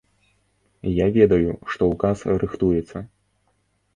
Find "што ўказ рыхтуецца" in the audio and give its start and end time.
1.73-2.97